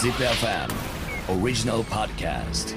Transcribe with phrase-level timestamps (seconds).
[0.00, 0.72] ZipFM
[1.28, 2.72] Original Podcast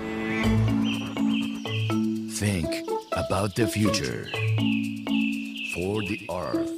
[2.34, 2.68] Think
[3.14, 4.28] about the future
[5.74, 6.70] For the earth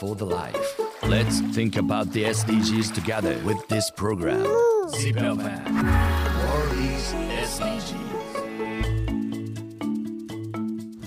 [0.00, 4.42] For the life Let's think about the SDGs together with this program
[4.90, 7.14] ZipFM World is
[7.54, 7.94] SDGs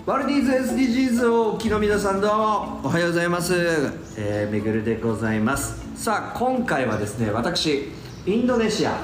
[0.05, 3.54] ワルディーズ SDGs をお聞きの皆さんどうもおはようございます、
[4.18, 7.89] えー、めぐるでございますさあ今回はですね私
[8.27, 8.97] インドネシア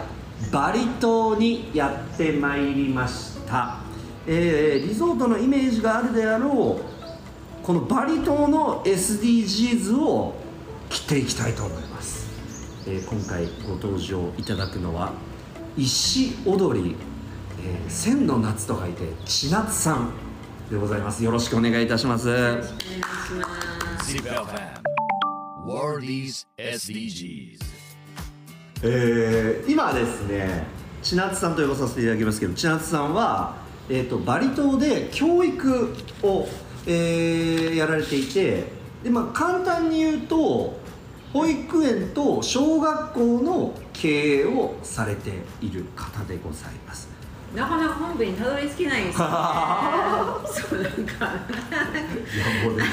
[0.51, 3.77] バリ島にやってまいりました、
[4.25, 10.33] えーリゾートのイメージがあるであろうこのバリ島の SDGs を
[10.89, 12.31] 切っていきたいと思います、
[12.87, 15.13] えー今回ご登場いただくのは
[15.77, 16.95] 石踊り、
[17.63, 20.11] えー千の夏と書いて千夏さん
[20.71, 21.21] でございます。
[21.21, 22.29] よろしくお願いいたします。
[22.29, 22.61] ZipFM
[25.67, 27.80] World is SDGs
[28.83, 30.65] えー今ですね
[31.03, 33.57] 千夏さんと呼ばさせていただきますけど千夏さんは、
[33.89, 36.47] えー、とバリ島で教育を、
[36.87, 38.65] えーやられていて
[39.03, 40.79] で、まあ、簡単に言うと
[41.33, 47.09] 保育園と小学校の経営をされている方でございます。
[47.55, 49.33] なかなか本部にたどり着けないんですよね。
[50.47, 51.25] そうなんか。
[51.25, 52.89] いやもうでも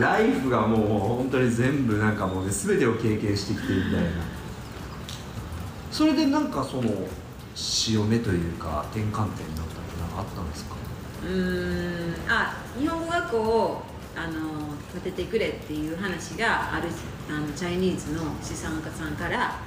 [0.00, 4.08] ライフがもう本当に全部なんかもうね全てを経験してきてみたいな
[5.92, 6.90] それでなんかその
[7.54, 10.74] 潮目というか転換点だったってなんかあったんですか？
[11.24, 12.14] うん。
[12.28, 13.82] あ日本語学校を
[14.16, 14.32] あの
[15.02, 16.88] 建ててくれっていう話がある
[17.30, 19.60] あのチャイニーズの資産家さんから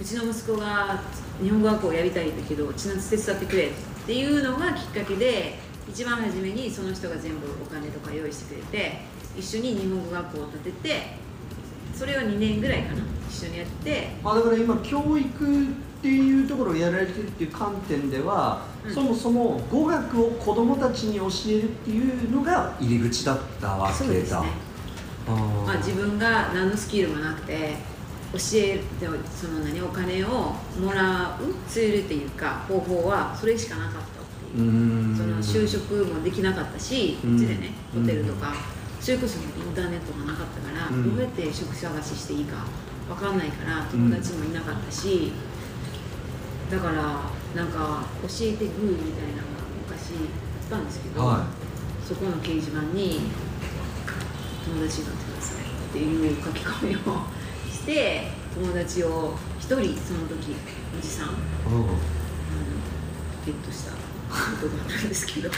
[0.00, 1.00] うちの息子が
[1.42, 3.70] 日本語学校をやりたいんだけど千夏手伝ってくれっ
[4.06, 5.58] ていうのがきっかけで
[5.88, 9.00] 一番初めにその人が全部お金とか用意してくれて
[9.38, 11.16] 一緒に日本語学校を建てて
[11.94, 14.10] それを2年ぐらいかな一緒にやって。
[14.24, 15.66] あだから今教育っ
[16.02, 18.94] ていうところをやられてるっていう観点では、うん。
[18.94, 24.72] そもそも語学を子どもたちに教えるっていうのが入り口だったわけだ、そうですね。
[25.26, 27.76] まあ、自分が何のスキルもなくて
[28.32, 28.82] 教える
[29.30, 34.02] その何お金をもらうツールっていうか方法はそれしかなかったっ
[34.52, 35.16] ていう。
[35.16, 38.54] その就職もできなかったしこうちでねホテルとかうん
[39.02, 41.16] それこそインターネットがなかったからうん。
[41.16, 42.64] どうやって職探ししていいか
[43.08, 45.32] 分かんないから友達もいなかったし
[46.70, 46.94] だから
[47.54, 51.46] なんか教えてグーみたいなのが昔あったんですけど、は
[52.06, 53.20] そこの掲示板に
[54.64, 57.26] 「友達になってください」っていう書き込みを
[57.70, 60.56] して友達を一人その時
[60.96, 61.28] おじさん。
[61.28, 61.36] うん
[63.44, 65.50] ゲットしたんですけど。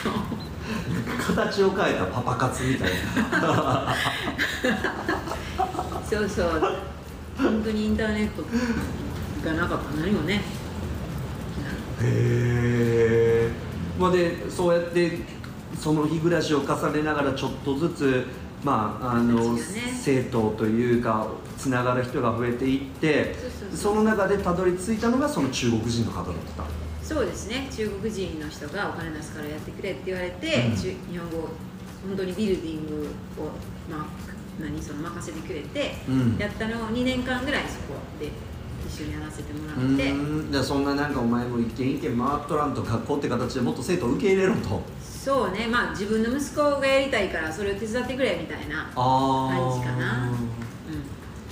[1.18, 2.90] 形を変えたパパ活みたい
[3.32, 3.94] な。
[6.08, 6.62] そうそう。
[7.36, 8.42] 本当にインターネット
[9.44, 9.96] がなかった。
[9.96, 10.42] ら何もね。
[12.02, 13.50] へえ。
[13.98, 15.18] まあでそうやって
[15.78, 18.24] その日暮らしを重ねながらちょっとずつ
[18.62, 19.60] まああの、ね。
[20.00, 21.26] 生徒というか
[21.58, 23.34] つながる人が増えていって
[23.74, 26.64] その中でたどり着いたのがその中国人の方だった
[27.04, 27.68] そうですね。
[27.70, 30.76] 中国人の人がお金出すからやってくれって言われて、うん。
[30.76, 31.48] 中日本語
[32.08, 33.08] 本当にビルディング
[33.42, 33.50] を、
[33.90, 34.06] まあ、
[34.58, 36.36] 何その任せてくれて、うん。
[36.38, 38.30] やったのを2年間ぐらいそこで
[38.88, 40.14] 一緒にやらせてもらうって、
[40.50, 44.82] じゃあそんななんかお前も一軒一軒回っとらんと学校って形でもっと生徒を受け入れろと。
[45.02, 45.66] そうね。
[45.66, 50.30] まあ自分の息子がやりたいからそれを手伝ってくれみたいな、あ感じかな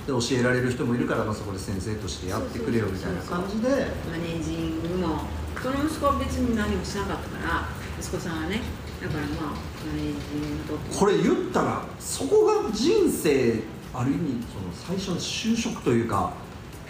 [0.05, 3.69] で教えられる人もいるから、まあ、そこで先生としてやってくれよみたいな感じで。
[3.69, 5.21] マネージングも
[5.61, 8.61] その息子は別に何もしなかったから息子さんはね
[9.01, 9.55] だからまあ
[9.87, 13.61] マネージングとこれ言ったらそこが人生
[13.93, 16.33] ある意味その最初の就職というか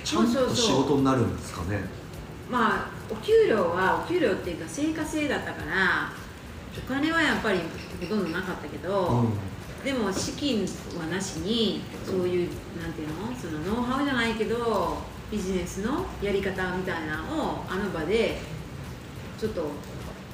[0.03, 1.81] ちゃんと仕事になるんですかね。
[2.49, 6.11] まあお給料はお給料っていうか生活制だったから
[6.75, 7.59] お金はやっぱり
[8.01, 9.33] ほとんどなかったけど、うん
[9.83, 10.61] でも資金
[10.97, 12.49] はなしにそういう
[12.81, 13.13] なんていうの？
[13.35, 14.97] そのノウハウじゃないけど
[15.31, 18.39] ビジネスのやり方みたいなのをあの場で
[19.37, 19.71] ちょっと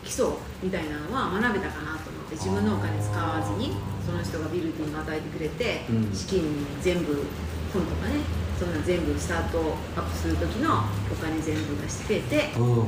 [0.04, 0.28] 基礎
[0.62, 3.74] みたいなのは学べたかなと思って自分のお金使わずに
[4.06, 6.14] その人がビルディング与えてくれて、うん。
[6.14, 7.26] 資金全部
[7.74, 8.16] 本とかね
[8.60, 9.60] そんな全部スタート
[9.96, 12.88] アップする時のお金全部出してくれてうん。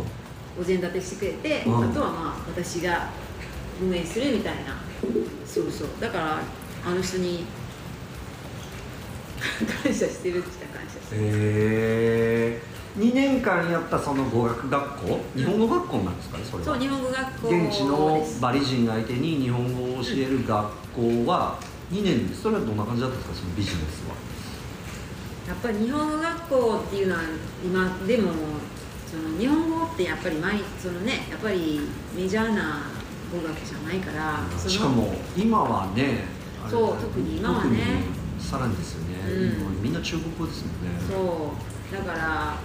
[0.60, 1.90] お膳立てしてくれて、うん。
[1.90, 3.10] あとはまあ私が
[3.82, 4.76] 運営するみたいな
[5.46, 5.88] そうそう。
[6.00, 6.40] だから
[6.86, 7.46] あの人に
[9.84, 11.28] 感謝してるって言ったら感謝してる、へ
[12.58, 12.62] え
[13.00, 15.20] 2年間やったその語学学校？
[15.36, 16.66] 日本語学校なんですかねそれは。
[16.74, 21.58] そう日本語学校現地のバリ人相手に日本語を教える学校は
[21.92, 24.16] 2年ですそれはどんな感じだったんですかそのビジネスは？
[25.48, 27.22] やっぱり日本語学校っていうのは
[27.66, 28.32] 今でも
[29.10, 31.82] その日本語ってやっぱり毎そのねやっぱり
[32.16, 32.84] メジャーな
[33.32, 36.26] 語学じゃないからしかも今はね
[36.70, 37.80] そう特に今はね。
[38.40, 39.62] さらにですよね、うん。
[39.62, 40.90] 今みんな中国語ですもんね。
[41.08, 41.54] そ
[41.92, 41.96] う。
[41.96, 42.58] だから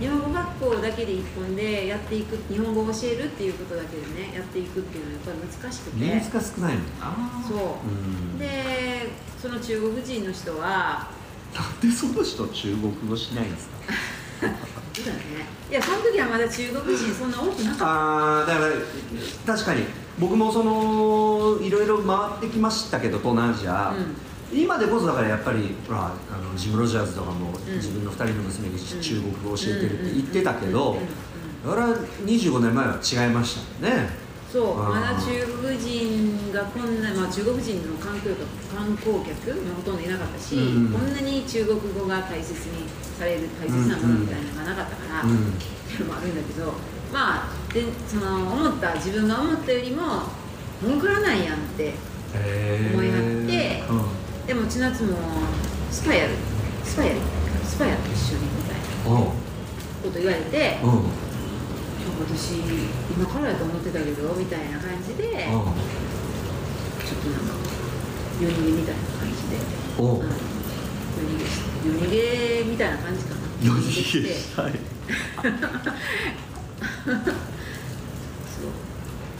[0.00, 6.04] 日本語学校だけで一本でやっていく日本語を教えるっていうことだけでねやっていくっていうのはやっぱり難しくて。
[6.04, 7.58] 技術が少ないもんなそう。
[7.86, 7.90] う
[8.36, 8.38] ん。
[8.38, 9.08] で
[9.40, 11.10] その中国人の人は
[11.54, 13.74] なんでその人中国語しないんですか？
[15.00, 15.20] だね。
[15.70, 17.84] いやその時はまだ中国人そんな多くなかった。
[17.86, 18.60] あーだか
[19.46, 19.84] ら確かに。
[20.18, 23.94] 僕もそのいろいろ回ってきましたけど東南アジア、
[24.52, 27.52] 今でこそだからやっぱりほらあのジム・ロジャーズとかもん。
[27.76, 31.08] 自分の2人の娘にん中国語を教えてるって言ってたけどうんうんうん
[31.64, 31.96] だから
[32.26, 34.10] 25年前は違いましたもんね。
[34.52, 35.61] そうまだ中国人
[36.62, 40.92] がこんな、まあ、中国人の観光客観光客もほとんどいなかったし、うん。
[40.92, 42.86] こんなに中国語が大切に
[43.18, 45.48] される大切なものみたいなのがなかったから、うん。
[45.48, 45.56] っ
[45.88, 46.72] ていうのもあるんだけど
[47.12, 50.22] まあでその思った自分が思ったよりも
[50.82, 51.94] 儲からないやんって
[52.94, 54.46] 思いはってうん。
[54.46, 55.18] でも千夏も
[55.90, 56.34] スパイやる。
[56.84, 57.20] スパイやる。
[57.64, 59.26] スパイやる一緒にみたいなうん。
[59.26, 59.34] こ
[60.04, 60.92] と言われて、うん。
[60.92, 61.32] うん
[62.22, 62.60] 私
[63.10, 65.48] 今からやと思ってたけどみたいな感じで、
[68.40, 69.56] 夜逃げみたいな感じで、
[69.98, 70.14] お。
[70.14, 70.26] ううん
[71.84, 72.24] 夜逃げ夜
[72.64, 73.40] 逃げみたいな感じかな。
[73.62, 73.92] 夜逃げ
[74.34, 74.72] したい
[75.42, 75.54] そう。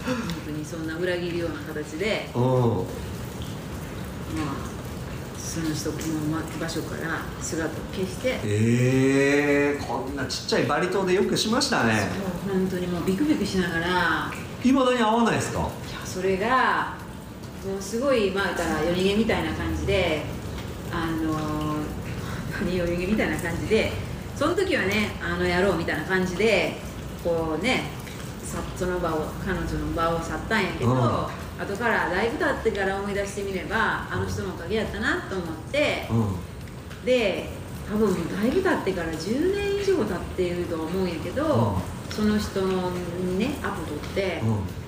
[0.04, 2.30] 本当にそんな裏切るような形で。
[2.34, 2.38] う。
[2.38, 2.46] んま
[4.44, 4.72] あ
[5.38, 5.96] その人の
[6.58, 12.08] 場所から姿を消して、えー、こんなちっちゃいバリ島でよくしましたね。
[12.50, 14.32] 本当にもうビクビクしながら。
[14.64, 15.58] いまだに合わないですか？
[15.58, 15.68] いや
[16.06, 16.94] それが
[17.66, 20.22] もうすごいまあ言ったら夜逃げみたいな感じで
[20.92, 21.76] あの
[22.60, 23.92] 何夜逃げみたいな感じで
[24.34, 26.74] その時はねあの野郎みたいな感じで
[27.22, 27.84] こうね
[28.42, 30.98] さその場を彼女の場を去ったんやけど、うん。
[31.62, 37.04] 後からだいぶ経ってから思い出してみればあの人のおかげやったなと思ってうん。
[37.04, 37.48] で
[37.88, 41.76] 多分だいぶ経ってから10年以上経っていると思うんやけど、
[42.08, 44.81] その人にねアポ取ってうん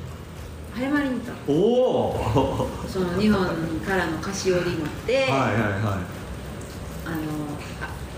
[0.75, 1.39] 謝りに行ったの。
[1.49, 3.47] おおその日本
[3.87, 6.01] からの菓子折り持って、はいはいは
[7.07, 7.17] あの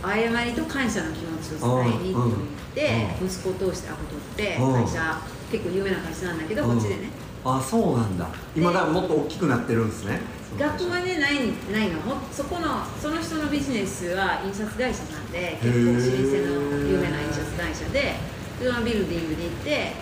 [0.02, 2.32] あ謝りと感謝の気持ちを伝えに行っ
[2.74, 4.84] て息子を通してアポ取って、うん。
[4.84, 5.20] 会社
[5.50, 7.02] 結構有名な会社なんだけど、うんこっちでね。
[7.04, 7.08] い
[7.44, 8.28] あそうなんだ。
[8.56, 10.20] 今だからもっと大きくなってるんですね。
[10.58, 11.34] 学校はねない
[11.70, 12.00] ないの。
[12.00, 18.14] もそこのその人のビジネスは印刷会社なんで結構老舗の有名な印刷会社で
[18.58, 19.92] そのビルディングに行って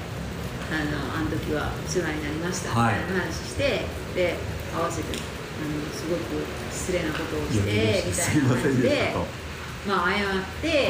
[0.71, 2.71] あのあの時はお世話になりました。
[2.71, 2.95] みはい。
[2.95, 3.85] たいな話して、
[4.15, 4.37] で
[4.75, 9.15] 合わせてあのすごく失礼なことをしてみたいな感じで
[9.87, 10.89] まあ謝って、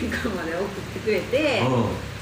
[0.00, 1.74] 玄関まで送ってくれて、うん。
[1.74, 2.14] うん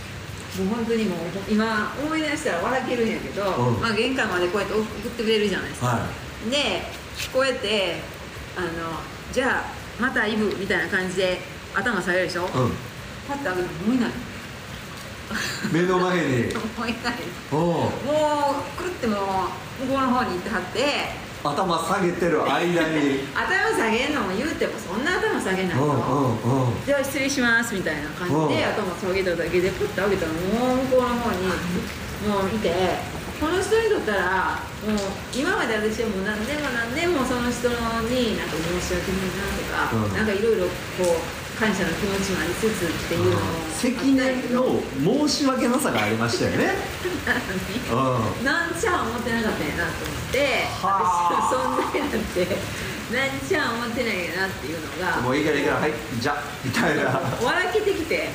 [0.53, 1.19] もう本当にもう
[1.49, 3.81] 今思い出したら笑けるんやけど、うん。
[3.81, 6.07] まあ、玄関までこうやって送ってくれるじゃないですか、は
[6.51, 6.83] で
[7.33, 7.97] こうやって
[8.55, 8.69] あの
[9.33, 9.65] じゃあ
[9.99, 11.39] またイブみたいな感じで
[11.75, 12.51] 頭下げるでしょ、い、うん、
[13.27, 14.11] パッて上げるともういない
[15.73, 16.55] 目の前に。
[16.55, 16.89] もう。
[16.89, 16.93] い
[18.07, 21.23] もうくるってもう向こうの方に行ってはって。
[21.45, 23.27] 頭下げてる間に。
[23.35, 26.39] 頭下げんのも言うてもそんな頭下げないと、
[26.87, 28.71] じゃあ失礼しますみたいな感じでうん。
[28.71, 31.47] 頭下げただけでプッと上げたらもう向こうの方に
[32.29, 33.23] もういて。
[33.43, 34.99] この人にとったらもう
[35.35, 37.67] 今まで私はもう何年も何年もその人
[38.07, 40.15] になんか申し訳ないなとか、うん。
[40.15, 43.41] なんかいろいろこう感謝の気持ちもありつつっていうのを
[43.71, 44.83] 責任の
[45.29, 46.75] 申し訳なさがありましたよね。
[47.89, 48.45] うん。
[48.45, 50.67] なんちゃ思ってなかったんやなと思って。
[50.83, 51.39] はあ。
[51.39, 52.59] 私の存在なんて
[53.13, 57.21] なんちゃ思ってないなっていうのがもういいからいいからはいじゃみたいな。
[57.43, 58.29] 笑けてきて。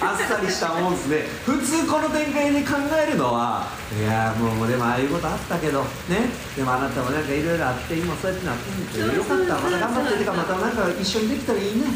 [0.00, 1.22] あっさりしたもんですね。
[1.46, 6.28] 普通この展開で考えるのはいやもうもうでもああいうことあったけどね。
[6.56, 11.86] でもあなたもなんかいろいろあって今そうやってなってるんですよよかったまた頑張っててかまたなんか一緒にできたらいいね。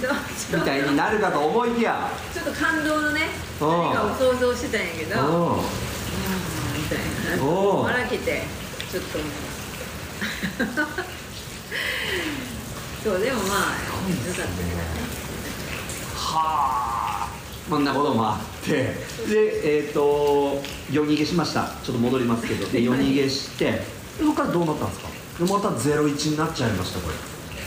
[0.55, 2.09] みたいになるかと思いきや。
[2.33, 3.23] ちょっと感動のね
[3.61, 3.65] う。
[3.65, 5.21] ん何かを想像してたんやけど。
[5.21, 5.59] う。
[5.59, 5.63] ん
[6.79, 6.99] みたい
[7.39, 7.45] な。
[7.45, 8.43] 笑けて
[8.91, 9.29] ちょっともう
[13.05, 14.43] そうでもまあよかった。
[14.43, 14.49] ね
[16.17, 17.29] はあ。
[17.71, 18.73] こんなこともあって
[19.29, 21.71] でえっ、と夜逃げしました。
[21.85, 22.67] ちょっと戻りますけど。
[22.69, 23.83] で夜逃げしてで
[24.21, 25.09] そこからどうなったんですか？
[25.45, 27.15] でまた01になっちゃいましたこれ。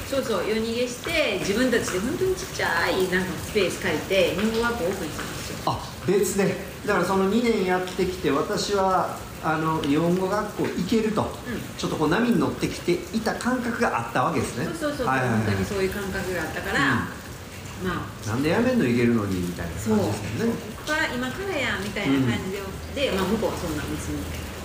[0.09, 5.55] そうそう夜逃げして自分たちで本当にちっちゃいなんかスペース借りて日本語学校オープンしたんですよ。
[5.67, 6.55] あ別で。
[6.85, 11.31] だからその2年やってきて私はあの日本語学校行けると、
[11.77, 14.65] ちょっとこう波に乗ってきていた感覚があったわけですね。
[14.65, 15.37] そうそうそう、はいはいはい。
[15.39, 18.29] 本当にそういう感覚があったから、まあ。
[18.29, 24.21] なんでやめんのいけるのにみたいなそう感じですもんねここから今からやみたいな感じで、でまあ、向こうはそんな別に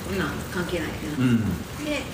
[0.09, 1.41] こんなん関係ないってなうん。
[1.81, 2.05] で、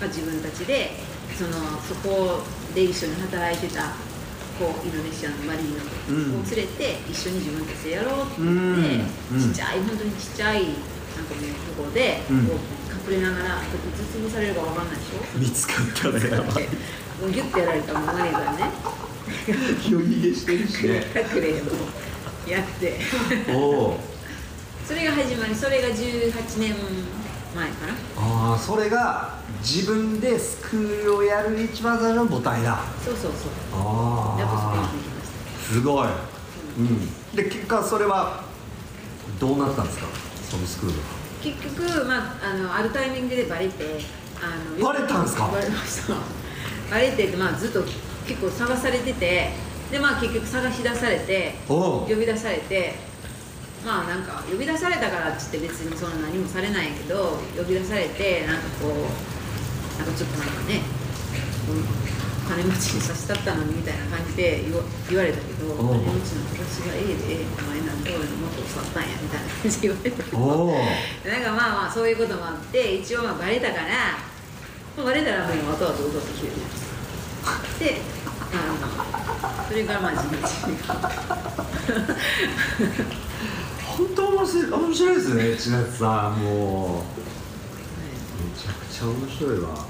[0.00, 0.96] まあ、自分たちで
[1.36, 2.40] そのそこ
[2.74, 3.92] で一緒に働いてた
[4.56, 6.44] 子インドネシアのマリーのうん。
[6.44, 9.04] 子を連れて一緒に自分たちでやろうって言って、
[9.36, 9.52] うん。
[9.52, 10.64] ちっちゃい本当にちっちゃい
[11.16, 12.32] なんかねところで、う
[13.12, 15.38] 隠れながらこうやって包みされるかわかんないでしょ？
[15.38, 16.64] 見つかったらやばい。
[17.20, 18.70] もうギュッてやられたらもうマネージャーね
[19.90, 21.06] 夜逃げしてるしね。
[21.14, 21.54] 隠れを
[22.48, 22.98] やって。
[23.54, 24.00] おお
[24.86, 26.74] それが始まりそれが18年
[27.54, 27.92] 前かな。
[28.16, 32.80] ああそれが自分でスクールをやる一番最初の母体だ。
[33.04, 33.52] そうそうそう。
[33.74, 35.30] あやっぱそこにあ行きまし
[35.68, 35.72] た。
[35.74, 36.08] すごい、
[36.78, 38.44] うん、で結果それは
[39.38, 40.06] どうなったんですか？
[40.66, 40.98] スクール。
[40.98, 41.04] は
[41.42, 43.98] 結局、まあ、あのあるタイミングでバレて
[44.40, 45.48] あのバレたんすか？
[45.48, 46.14] バレました。
[46.90, 47.82] バレて、まあ、ずっと
[48.26, 49.50] 結構探されてて
[49.90, 51.54] で、まあ、結局探し出されて
[52.08, 52.94] 呼び出されて
[53.84, 60.80] まあなんか呼び出されたからっつって別にそんな何もされないけど呼び出されてなんかこうなんかちょっとなんかね
[61.68, 61.84] うん
[62.48, 67.71] 金持ちにさせたったのにみたいな感じで言わ言われたけど金持ちの私が A でお前な
[68.02, 73.86] んで俺の元を去ったんやみたいな感じで言われたけどなんかまあまあそういうこともあって一応まあバレたから、
[74.96, 76.52] まあ、バレたらもう後々踊ってきる
[77.78, 78.00] で、
[78.52, 78.58] ま
[79.62, 80.76] あ、それからまあ地道に
[83.96, 86.42] 本当面白い面白いですね千夏さん。
[86.42, 87.22] もう
[88.42, 89.86] めちゃくちゃ面白いわ。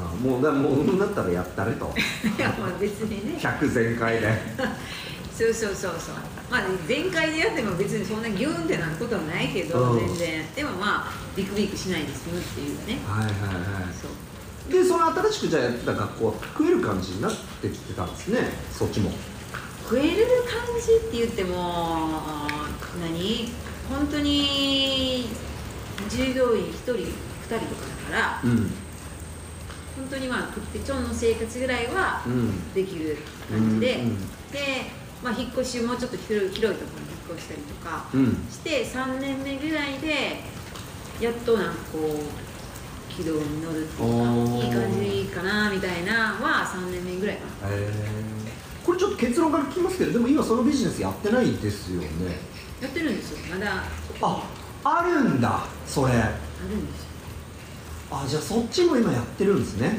[0.00, 1.92] あもうだもううんなったらやったれと。
[2.36, 3.38] いやまあ別にね。
[3.38, 4.28] 100全開で
[5.38, 6.14] そうそうそうそう。
[6.50, 10.00] まあ全開でやっても別にそんなギューンってなることはないけど、うん。
[10.00, 10.54] 全然。
[10.56, 12.98] でもまあビクビクしないで済むっていうね。
[13.06, 13.94] はいはいはい。
[13.94, 14.72] そう。
[14.72, 18.40] でその新しくじゃあやってた学校は食える感じになってきてたんですね。
[18.72, 19.12] そっちも。
[19.84, 22.10] 食えれる感じって言っても
[23.00, 23.48] 何？
[23.88, 25.28] 本当に
[26.10, 27.60] 従業員1人2人とか
[28.12, 28.70] だからうん。
[29.96, 32.74] 本当にまあ食ってちょんの生活ぐらいはうん。
[32.74, 33.16] できる
[33.48, 34.18] 感じで、うんうん。
[34.52, 34.90] で、
[35.22, 38.46] まあ、引っ越しもうちょっと広い広いところに引っ越したりとかうん。
[38.50, 40.40] して3年目ぐらいで
[41.20, 47.74] やっとなんかこう軌道に乗るっていうかいい感じかなみたいなは3年目ぐらいかな。
[47.74, 47.92] へえ
[48.86, 52.08] これちょっと結論から聞きますけどでも今そのビジネスやってないですよね？
[52.80, 53.82] やってるんですよまだ。
[54.22, 54.48] あ
[54.84, 56.12] あるんだそれ。
[56.12, 56.16] あ
[56.70, 57.08] るんですよ。
[58.12, 59.98] あじゃあそっちも今やってるんですね？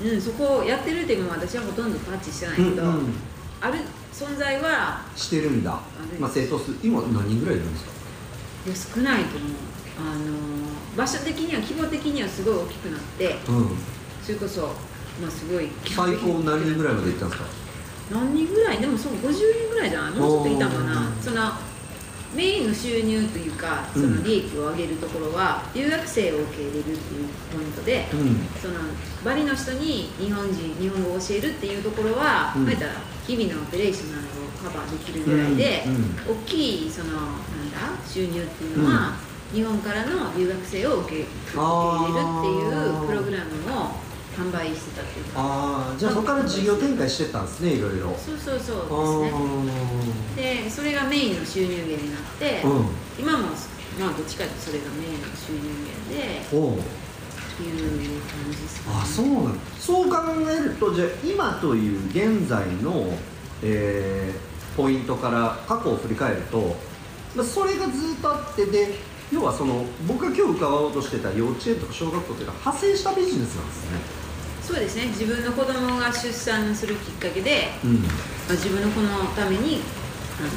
[0.00, 3.14] うん、そこをやってるっていうのは私はほとんどタッチしてないけど、うんうん。
[3.60, 3.78] ある
[4.18, 5.80] 存在はしてるんだ。
[6.12, 6.18] る。
[6.18, 7.92] まあ生徒数今何人ぐらいいるんですか？
[8.66, 9.50] いや少ないと思う。
[10.00, 10.34] あの
[10.96, 13.76] 場所的には規模的にはすごい大きくなってうん。
[14.22, 14.62] それこそ
[15.20, 17.48] まあすごい最高何人ぐらいまで行ったんですか？
[18.10, 18.78] 何人ぐらい？
[18.78, 20.18] でもそう50人ぐらいじゃない？
[20.18, 21.12] もうちょっといたかな。
[21.22, 21.52] その
[22.34, 26.98] メインの収入というかその利益を上げるところは留学生を受け入れるっていう
[27.54, 28.36] ポイントで、うん。
[28.60, 28.74] その
[29.24, 32.64] バリの人に日本人日本語を教えるっていうところは、うん。
[32.66, 32.92] まあ言ったら
[33.28, 36.40] 日々のオペレーショナルをカバーできるぐらいで、うんうん。
[36.40, 37.76] 大きいそのなんだ
[38.08, 39.12] 収入っていうのは、
[39.52, 43.92] 日本からの留学生を受け受け入れるっていうプログラムを
[44.34, 45.24] 販売してたっていう。
[45.26, 48.16] かああじゃあそこから事業展開してたんですねいろいろ。
[48.16, 50.64] そうそうそうあですね。
[50.64, 52.86] でそれがメインの収入源になって、ーうん。
[53.18, 53.48] 今も
[54.00, 56.40] まあどっちかというとそれがメインの収入源で
[57.58, 60.16] っていう感じですか、ね、あそうなんだそう考
[60.50, 63.12] えるとじゃあ今という現在の、
[63.62, 64.48] えー
[64.78, 66.76] ポイントから過去を振り返ると、
[67.34, 68.94] まあ、それがずっとあってで
[69.32, 73.98] 要はその僕が今日伺おうとしてた幼稚園とか小学校というのは派生したビジネスなんですね。
[74.62, 75.06] そうですね。
[75.08, 78.02] 自分の子供が出産するきっかけで、うん。
[78.02, 78.08] ま
[78.50, 79.80] あ、自分の子のために、
[80.38, 80.48] あの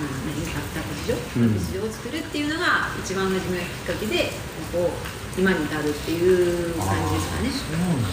[0.00, 1.54] まあ、何託児所うん。
[1.54, 4.30] 託児所を作るっていうのが一番初めのきっかけで
[4.72, 8.08] こう今に至るっていう感じですかねそうなんだ。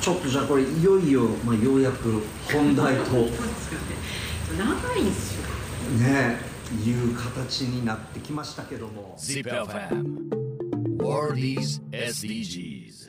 [0.00, 3.04] ちょっとじゃあこれいよいよ、まあ、ようやく本題と。
[3.06, 3.96] そうですよね。
[4.56, 5.46] 長いんですよ
[5.98, 6.38] ね
[6.84, 9.16] いう形になってきましたけども。
[9.18, 10.46] ZIPFM
[10.98, 13.05] World is SDGs